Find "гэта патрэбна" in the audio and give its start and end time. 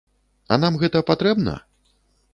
0.83-1.53